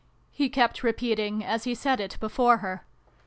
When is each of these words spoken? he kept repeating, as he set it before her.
he 0.31 0.49
kept 0.49 0.81
repeating, 0.81 1.45
as 1.45 1.65
he 1.65 1.75
set 1.75 1.99
it 1.99 2.17
before 2.19 2.57
her. 2.57 2.83